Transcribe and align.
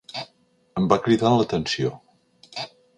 Em 0.81 0.87
va 0.95 0.99
cridar 1.05 1.35
l'atenció. 1.37 1.95